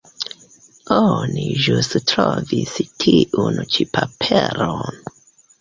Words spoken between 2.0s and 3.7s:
trovis tiun